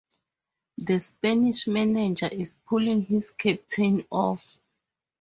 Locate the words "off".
4.09-4.57